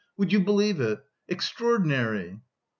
Would 0.17 0.33
you 0.33 0.39
believe 0.39 0.81
it! 0.81 1.05
Extraordinary!" 1.27 2.39